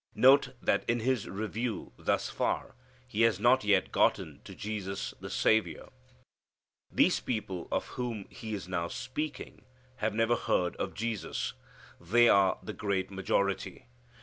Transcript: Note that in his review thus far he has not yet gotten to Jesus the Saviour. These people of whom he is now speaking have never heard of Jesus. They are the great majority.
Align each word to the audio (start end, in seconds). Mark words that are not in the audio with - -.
Note 0.15 0.55
that 0.59 0.83
in 0.89 1.01
his 1.01 1.29
review 1.29 1.91
thus 1.95 2.27
far 2.27 2.73
he 3.07 3.21
has 3.21 3.39
not 3.39 3.63
yet 3.63 3.91
gotten 3.91 4.41
to 4.43 4.55
Jesus 4.55 5.13
the 5.19 5.29
Saviour. 5.29 5.89
These 6.91 7.19
people 7.19 7.67
of 7.71 7.85
whom 7.89 8.25
he 8.31 8.55
is 8.55 8.67
now 8.67 8.87
speaking 8.87 9.63
have 9.97 10.15
never 10.15 10.35
heard 10.35 10.75
of 10.77 10.95
Jesus. 10.95 11.53
They 11.99 12.27
are 12.27 12.57
the 12.63 12.73
great 12.73 13.11
majority. 13.11 13.89